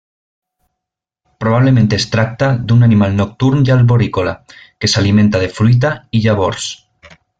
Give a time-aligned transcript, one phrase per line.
[1.43, 6.73] Probablement es tracta d'un animal nocturn i arborícola que s'alimenta de fruita i llavors.